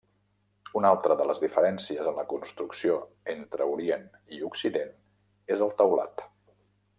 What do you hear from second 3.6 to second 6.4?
orient i occident és el teulat.